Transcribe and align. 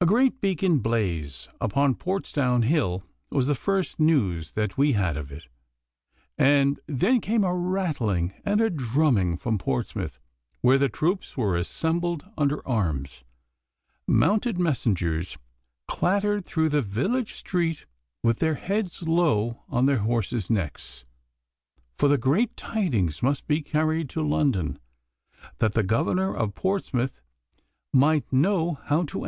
A 0.00 0.06
great 0.06 0.40
beacon 0.40 0.80
blaze 0.80 1.48
upon 1.60 1.94
Portsdown 1.94 2.62
Hill 2.62 3.04
was 3.30 3.46
the 3.46 3.54
first 3.54 4.00
news 4.00 4.54
that 4.54 4.76
we 4.76 4.94
had 4.94 5.16
of 5.16 5.30
it, 5.30 5.44
and 6.36 6.80
then 6.88 7.20
came 7.20 7.44
a 7.44 7.54
rattling 7.54 8.34
and 8.44 8.60
a 8.60 8.68
drumming 8.70 9.36
from 9.36 9.58
Portsmouth, 9.58 10.18
where 10.62 10.78
the 10.78 10.88
troops 10.88 11.36
were 11.36 11.56
assembled 11.56 12.24
under 12.36 12.66
arms. 12.66 13.22
Mounted 14.04 14.58
messengers 14.58 15.38
clattered 15.86 16.44
through 16.44 16.68
the 16.70 16.82
village 16.82 17.34
street 17.34 17.86
with 18.24 18.40
their 18.40 18.56
heads 18.56 19.06
low 19.06 19.62
on 19.68 19.86
their 19.86 19.98
horses' 19.98 20.50
necks, 20.50 21.04
for 21.96 22.08
the 22.08 22.18
great 22.18 22.56
tidings 22.56 23.22
must 23.22 23.46
be 23.46 23.62
carried 23.62 24.08
to 24.08 24.26
London, 24.26 24.80
that 25.58 25.74
the 25.74 25.84
Governor 25.84 26.34
of 26.34 26.52
Portsmouth 26.52 27.20
might 27.92 28.32
know 28.32 28.80
how 28.86 29.04
to 29.04 29.18
act. 29.18 29.20